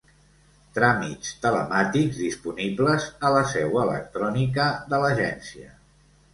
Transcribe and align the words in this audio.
Tràmits 0.77 1.33
telemàtics 1.43 2.23
disponibles 2.23 3.07
a 3.29 3.33
la 3.37 3.45
seu 3.53 3.79
electrònica 3.85 4.69
de 4.91 5.05
l'Agència. 5.07 5.75